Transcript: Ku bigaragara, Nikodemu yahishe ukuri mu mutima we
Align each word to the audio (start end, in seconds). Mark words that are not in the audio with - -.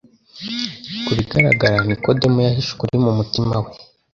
Ku 1.05 1.11
bigaragara, 1.17 1.77
Nikodemu 1.87 2.37
yahishe 2.45 2.71
ukuri 2.73 2.95
mu 3.03 3.11
mutima 3.19 3.55
we 3.63 3.71